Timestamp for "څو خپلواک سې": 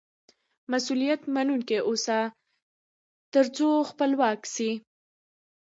3.55-4.69